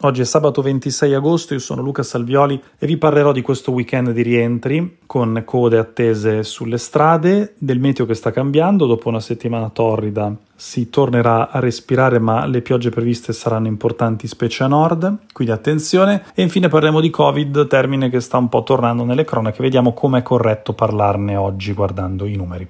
Oggi 0.00 0.20
è 0.20 0.24
sabato 0.24 0.60
26 0.60 1.14
agosto, 1.14 1.54
io 1.54 1.58
sono 1.58 1.80
Luca 1.80 2.02
Salvioli 2.02 2.62
e 2.78 2.86
vi 2.86 2.98
parlerò 2.98 3.32
di 3.32 3.40
questo 3.40 3.72
weekend 3.72 4.10
di 4.10 4.20
rientri 4.20 4.98
con 5.06 5.42
code 5.46 5.78
attese 5.78 6.42
sulle 6.42 6.76
strade, 6.76 7.54
del 7.56 7.80
meteo 7.80 8.04
che 8.04 8.12
sta 8.12 8.30
cambiando, 8.30 8.84
dopo 8.84 9.08
una 9.08 9.20
settimana 9.20 9.70
torrida. 9.70 10.30
Si 10.54 10.90
tornerà 10.90 11.48
a 11.48 11.60
respirare 11.60 12.18
ma 12.18 12.44
le 12.44 12.60
piogge 12.60 12.90
previste 12.90 13.32
saranno 13.32 13.68
importanti 13.68 14.26
specie 14.26 14.64
a 14.64 14.66
nord, 14.66 15.16
quindi 15.32 15.54
attenzione. 15.54 16.24
E 16.34 16.42
infine 16.42 16.68
parleremo 16.68 17.00
di 17.00 17.08
Covid, 17.08 17.66
termine 17.66 18.10
che 18.10 18.20
sta 18.20 18.36
un 18.36 18.50
po' 18.50 18.64
tornando 18.64 19.02
nelle 19.02 19.24
cronache, 19.24 19.62
vediamo 19.62 19.94
come 19.94 20.18
è 20.18 20.22
corretto 20.22 20.74
parlarne 20.74 21.36
oggi 21.36 21.72
guardando 21.72 22.26
i 22.26 22.36
numeri. 22.36 22.68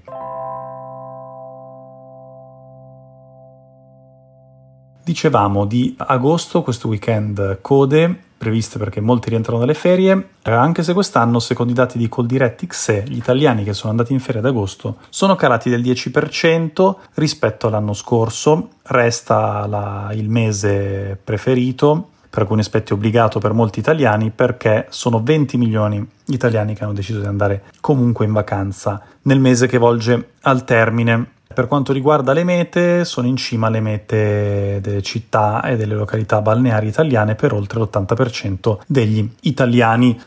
Dicevamo 5.07 5.67
di 5.67 5.95
agosto, 5.99 6.63
questo 6.63 6.89
weekend 6.89 7.61
code 7.61 8.13
previste 8.37 8.77
perché 8.77 9.01
molti 9.01 9.29
rientrano 9.29 9.61
dalle 9.61 9.75
ferie, 9.75 10.31
anche 10.43 10.83
se 10.83 10.95
quest'anno, 10.95 11.39
secondo 11.39 11.71
i 11.71 11.77
dati 11.77 11.97
di 11.97 12.09
Coldiretti 12.09 12.67
XE, 12.67 13.05
gli 13.07 13.17
italiani 13.17 13.63
che 13.63 13.73
sono 13.73 13.91
andati 13.91 14.13
in 14.13 14.19
ferie 14.19 14.41
ad 14.41 14.47
agosto 14.47 14.97
sono 15.09 15.37
calati 15.37 15.71
del 15.71 15.81
10% 15.81 16.97
rispetto 17.15 17.69
all'anno 17.69 17.93
scorso, 17.93 18.71
resta 18.83 19.65
la, 19.69 20.11
il 20.13 20.29
mese 20.29 21.17
preferito, 21.23 22.09
per 22.29 22.43
alcuni 22.43 22.63
aspetti 22.63 22.93
obbligato 22.93 23.39
per 23.39 23.53
molti 23.53 23.79
italiani, 23.79 24.33
perché 24.35 24.89
sono 24.91 25.23
20 25.23 25.57
milioni 25.57 26.05
gli 26.25 26.35
italiani 26.35 26.75
che 26.75 26.83
hanno 26.83 26.93
deciso 26.93 27.21
di 27.21 27.27
andare 27.27 27.63
comunque 27.81 28.25
in 28.25 28.33
vacanza 28.33 29.01
nel 29.23 29.39
mese 29.39 29.69
che 29.69 29.79
volge 29.79 30.33
al 30.41 30.65
termine 30.65 31.35
per 31.57 31.69
quanto 31.69 31.95
riguarda 31.95 32.35
le 32.35 32.45
mete, 32.45 33.07
sono 33.07 33.27
in 33.27 33.37
cima 33.37 33.71
le 33.71 33.81
mete 33.81 34.79
delle 34.83 35.01
città 35.01 35.63
e 35.63 35.77
delle 35.77 35.95
località 35.95 36.43
balneari 36.43 36.89
italiane 36.89 37.35
per 37.35 37.55
oltre 37.55 37.81
l'80% 37.81 38.81
degli 38.87 39.27
italiani. 39.41 40.21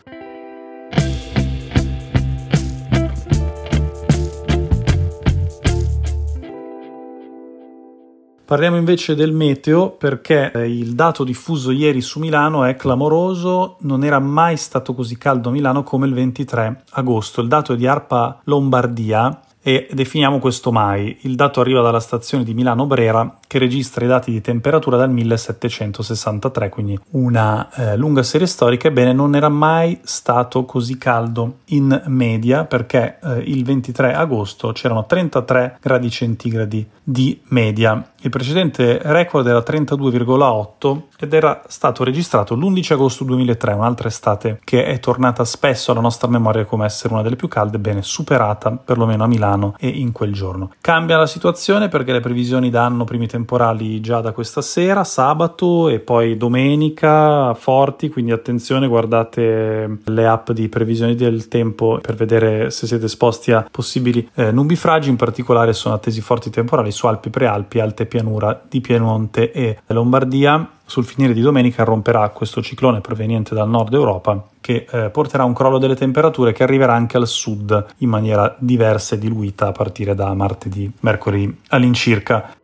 Parliamo 8.44 8.78
invece 8.78 9.14
del 9.14 9.32
meteo 9.32 9.92
perché 9.92 10.52
eh, 10.52 10.68
il 10.68 10.96
dato 10.96 11.24
diffuso 11.24 11.70
ieri 11.70 12.02
su 12.02 12.18
Milano 12.18 12.64
è 12.64 12.76
clamoroso, 12.76 13.78
non 13.82 14.04
era 14.04 14.18
mai 14.18 14.58
stato 14.58 14.96
così 14.96 15.16
caldo 15.20 15.50
a 15.50 15.52
Milano 15.52 15.84
come 15.84 16.08
il 16.08 16.16
23 16.16 16.86
agosto. 16.94 17.42
Il 17.42 17.48
dato 17.48 17.74
è 17.74 17.76
di 17.76 17.86
ARPA 17.86 18.40
Lombardia 18.46 19.44
e 19.70 19.88
definiamo 19.92 20.40
questo 20.40 20.72
mai. 20.72 21.16
Il 21.22 21.36
dato 21.36 21.62
arriva 21.62 21.84
dalla 21.84 22.00
stazione 22.00 22.44
di 22.44 22.56
Milano 22.56 22.88
Brera 22.88 23.38
che 23.46 23.60
registra 23.60 24.04
i 24.04 24.08
dati 24.08 24.32
di 24.32 24.42
temperatura 24.42 24.98
dal 24.98 25.12
1763, 25.12 26.70
quindi 26.70 27.00
una 27.12 27.70
eh, 27.76 27.96
lunga 27.96 28.24
serie 28.24 28.48
storica. 28.48 28.88
Ebbene, 28.88 29.14
non 29.14 29.36
era 29.36 29.48
mai 29.48 30.00
stato 30.02 30.66
così 30.66 30.98
caldo 30.98 31.58
in 31.66 32.02
media 32.08 32.66
perché 32.66 33.20
eh, 33.22 33.44
il 33.46 33.64
23 33.64 34.16
agosto 34.16 34.72
c'erano 34.72 35.06
33 35.06 35.78
gradi 35.80 36.10
centigradi 36.10 36.88
di 37.04 37.40
media. 37.50 38.14
Il 38.22 38.32
precedente 38.32 39.00
record 39.04 39.46
era 39.46 39.60
32,8 39.60 41.02
ed 41.20 41.34
era 41.34 41.62
stato 41.68 42.04
registrato 42.04 42.56
l'11 42.56 42.94
agosto 42.94 43.24
2003, 43.24 43.74
un'altra 43.74 44.08
estate 44.08 44.60
che 44.64 44.86
è 44.86 45.00
tornata 45.00 45.46
spesso 45.46 45.92
alla 45.92 46.02
nostra 46.02 46.28
memoria 46.28 46.66
come 46.66 46.86
essere 46.86 47.14
una 47.14 47.22
delle 47.22 47.36
più 47.36 47.48
calde, 47.48 47.78
bene 47.78 48.02
superata 48.02 48.72
perlomeno 48.72 49.24
a 49.24 49.28
Milano 49.28 49.59
e 49.80 49.88
in 49.88 50.12
quel 50.12 50.34
giorno. 50.34 50.72
Cambia 50.82 51.18
la 51.18 51.28
situazione 51.28 51.88
perché 51.88 52.12
le 52.12 52.20
previsioni 52.20 52.70
danno 52.70 53.04
primi 53.04 53.28
temporali 53.28 54.00
già 54.02 54.22
da 54.22 54.32
questa 54.32 54.62
sera, 54.62 55.04
sabato 55.04 55.90
e 55.90 56.00
poi 56.00 56.38
domenica 56.38 57.54
forti, 57.54 58.10
quindi 58.10 58.32
attenzione, 58.32 58.88
guardate 58.88 60.00
le 60.04 60.28
app 60.28 60.52
di 60.52 60.70
previsioni 60.70 61.16
del 61.16 61.48
tempo 61.48 62.00
per 62.02 62.16
vedere 62.16 62.72
se 62.72 62.88
siete 62.88 63.06
esposti 63.06 63.52
a 63.52 63.68
possibili 63.70 64.28
eh, 64.36 64.52
nubifragi, 64.52 65.10
in 65.10 65.16
particolare 65.16 65.74
sono 65.74 65.96
attesi 65.96 66.22
forti 66.22 66.50
temporali 66.50 66.92
su 66.92 67.08
Alpi 67.08 67.30
Prealpi, 67.30 67.80
alte 67.80 68.06
pianura 68.06 68.60
di 68.68 68.82
Piemonte 68.82 69.52
e 69.52 69.80
Lombardia. 69.88 70.78
Sul 70.90 71.06
finire 71.06 71.34
di 71.34 71.42
domenica 71.42 71.84
romperà 71.84 72.28
questo 72.30 72.64
ciclone 72.64 73.00
proveniente 73.00 73.54
dal 73.54 73.70
nord 73.70 73.94
Europa 73.94 74.44
che 74.60 74.88
eh, 74.90 75.12
porterà 75.12 75.44
un 75.44 75.54
crollo 75.54 75.78
delle 75.78 75.96
temperature 75.96 76.52
che 76.52 76.64
arriverà 76.64 76.96
anche 76.96 77.16
al 77.16 77.28
sud 77.28 77.86
in 77.98 78.10
maniera 78.10 78.56
diversa 78.58 79.14
e 79.14 79.20
diluita 79.20 79.68
a 79.68 79.72
partire 79.72 80.16
da 80.16 80.34
martedì, 80.34 80.92
mercoledì 81.02 81.60
all'incirca. 81.68 82.56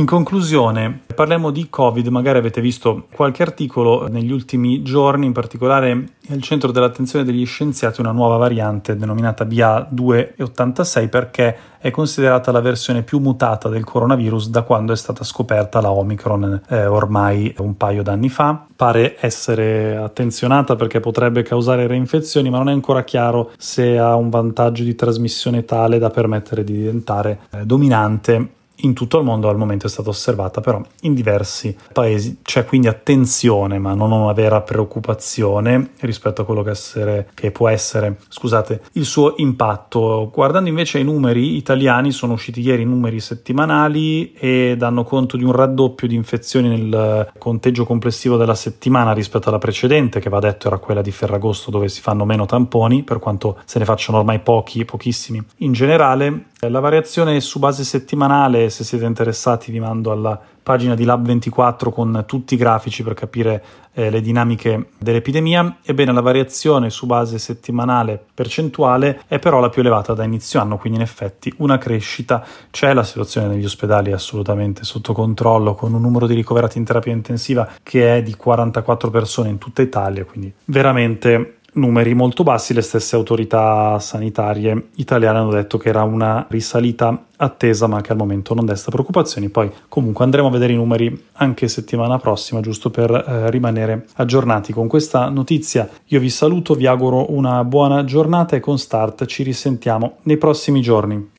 In 0.00 0.06
conclusione, 0.06 1.02
parliamo 1.14 1.50
di 1.50 1.68
Covid, 1.68 2.06
magari 2.06 2.38
avete 2.38 2.62
visto 2.62 3.06
qualche 3.14 3.42
articolo 3.42 4.08
negli 4.08 4.32
ultimi 4.32 4.80
giorni, 4.80 5.26
in 5.26 5.32
particolare 5.32 6.12
al 6.30 6.40
centro 6.40 6.72
dell'attenzione 6.72 7.22
degli 7.22 7.44
scienziati 7.44 8.00
una 8.00 8.10
nuova 8.10 8.38
variante 8.38 8.96
denominata 8.96 9.44
BA286 9.44 11.08
perché 11.10 11.56
è 11.78 11.90
considerata 11.90 12.50
la 12.50 12.62
versione 12.62 13.02
più 13.02 13.18
mutata 13.18 13.68
del 13.68 13.84
coronavirus 13.84 14.48
da 14.48 14.62
quando 14.62 14.94
è 14.94 14.96
stata 14.96 15.22
scoperta 15.22 15.82
la 15.82 15.90
Omicron 15.90 16.62
eh, 16.68 16.86
ormai 16.86 17.54
un 17.58 17.76
paio 17.76 18.02
d'anni 18.02 18.30
fa. 18.30 18.68
Pare 18.74 19.16
essere 19.20 19.98
attenzionata 19.98 20.76
perché 20.76 21.00
potrebbe 21.00 21.42
causare 21.42 21.86
reinfezioni, 21.86 22.48
ma 22.48 22.56
non 22.56 22.70
è 22.70 22.72
ancora 22.72 23.04
chiaro 23.04 23.50
se 23.58 23.98
ha 23.98 24.16
un 24.16 24.30
vantaggio 24.30 24.82
di 24.82 24.94
trasmissione 24.94 25.66
tale 25.66 25.98
da 25.98 26.08
permettere 26.08 26.64
di 26.64 26.72
diventare 26.72 27.40
eh, 27.50 27.66
dominante 27.66 28.54
in 28.82 28.94
tutto 28.94 29.18
il 29.18 29.24
mondo 29.24 29.48
al 29.48 29.56
momento 29.56 29.86
è 29.86 29.90
stata 29.90 30.08
osservata 30.08 30.60
però 30.60 30.80
in 31.02 31.14
diversi 31.14 31.76
paesi. 31.92 32.38
C'è 32.42 32.64
quindi 32.64 32.88
attenzione, 32.88 33.78
ma 33.78 33.94
non 33.94 34.12
una 34.12 34.32
vera 34.32 34.60
preoccupazione 34.60 35.90
rispetto 36.00 36.42
a 36.42 36.44
quello 36.44 36.62
che, 36.62 36.70
essere, 36.70 37.30
che 37.34 37.50
può 37.50 37.68
essere 37.68 38.18
scusate, 38.28 38.82
il 38.92 39.04
suo 39.04 39.34
impatto. 39.36 40.30
Guardando 40.32 40.68
invece 40.68 40.98
i 40.98 41.04
numeri 41.04 41.56
italiani, 41.56 42.12
sono 42.12 42.34
usciti 42.34 42.60
ieri 42.60 42.84
numeri 42.84 43.20
settimanali 43.20 44.32
e 44.32 44.74
danno 44.76 45.04
conto 45.04 45.36
di 45.36 45.44
un 45.44 45.52
raddoppio 45.52 46.08
di 46.08 46.14
infezioni 46.14 46.68
nel 46.68 47.32
conteggio 47.38 47.84
complessivo 47.84 48.36
della 48.36 48.54
settimana 48.54 49.12
rispetto 49.12 49.48
alla 49.48 49.58
precedente, 49.58 50.20
che 50.20 50.30
va 50.30 50.38
detto 50.38 50.68
era 50.68 50.78
quella 50.78 51.02
di 51.02 51.10
Ferragosto 51.10 51.70
dove 51.70 51.88
si 51.88 52.00
fanno 52.00 52.24
meno 52.24 52.46
tamponi, 52.46 53.02
per 53.02 53.18
quanto 53.18 53.58
se 53.64 53.78
ne 53.78 53.84
facciano 53.84 54.18
ormai 54.18 54.40
pochi, 54.40 54.84
pochissimi. 54.84 55.42
In 55.58 55.72
generale, 55.72 56.46
la 56.68 56.80
variazione 56.80 57.40
su 57.40 57.58
base 57.58 57.84
settimanale 57.84 58.68
se 58.68 58.84
siete 58.84 59.06
interessati 59.06 59.72
vi 59.72 59.80
mando 59.80 60.10
alla 60.10 60.38
pagina 60.62 60.94
di 60.94 61.06
Lab24 61.06 61.90
con 61.90 62.24
tutti 62.26 62.52
i 62.52 62.56
grafici 62.58 63.02
per 63.02 63.14
capire 63.14 63.64
eh, 63.94 64.10
le 64.10 64.20
dinamiche 64.20 64.90
dell'epidemia. 64.98 65.78
Ebbene, 65.82 66.12
la 66.12 66.20
variazione 66.20 66.90
su 66.90 67.06
base 67.06 67.38
settimanale 67.38 68.22
percentuale 68.34 69.22
è 69.26 69.38
però 69.38 69.58
la 69.58 69.70
più 69.70 69.80
elevata 69.80 70.12
da 70.12 70.22
inizio 70.22 70.60
anno, 70.60 70.76
quindi 70.76 70.98
in 70.98 71.04
effetti 71.04 71.52
una 71.58 71.78
crescita 71.78 72.44
c'è, 72.70 72.92
la 72.92 73.04
situazione 73.04 73.48
negli 73.48 73.64
ospedali 73.64 74.10
è 74.10 74.14
assolutamente 74.14 74.84
sotto 74.84 75.12
controllo 75.12 75.74
con 75.74 75.94
un 75.94 76.00
numero 76.00 76.26
di 76.26 76.34
ricoverati 76.34 76.78
in 76.78 76.84
terapia 76.84 77.12
intensiva 77.12 77.68
che 77.82 78.18
è 78.18 78.22
di 78.22 78.36
44 78.36 79.10
persone 79.10 79.48
in 79.48 79.58
tutta 79.58 79.82
Italia, 79.82 80.24
quindi 80.24 80.52
veramente 80.66 81.59
numeri 81.74 82.14
molto 82.14 82.42
bassi, 82.42 82.74
le 82.74 82.82
stesse 82.82 83.16
autorità 83.16 83.98
sanitarie 83.98 84.88
italiane 84.96 85.38
hanno 85.38 85.50
detto 85.50 85.78
che 85.78 85.88
era 85.88 86.02
una 86.02 86.46
risalita 86.48 87.26
attesa 87.36 87.86
ma 87.86 88.00
che 88.00 88.12
al 88.12 88.18
momento 88.18 88.54
non 88.54 88.66
desta 88.66 88.90
preoccupazioni. 88.90 89.48
Poi 89.48 89.70
comunque 89.88 90.24
andremo 90.24 90.48
a 90.48 90.50
vedere 90.50 90.72
i 90.72 90.76
numeri 90.76 91.26
anche 91.34 91.68
settimana 91.68 92.18
prossima 92.18 92.60
giusto 92.60 92.90
per 92.90 93.10
eh, 93.10 93.50
rimanere 93.50 94.06
aggiornati. 94.14 94.72
Con 94.72 94.88
questa 94.88 95.28
notizia 95.28 95.88
io 96.06 96.20
vi 96.20 96.30
saluto, 96.30 96.74
vi 96.74 96.86
auguro 96.86 97.32
una 97.32 97.64
buona 97.64 98.04
giornata 98.04 98.56
e 98.56 98.60
con 98.60 98.78
Start 98.78 99.26
ci 99.26 99.42
risentiamo 99.42 100.18
nei 100.22 100.36
prossimi 100.36 100.80
giorni. 100.80 101.38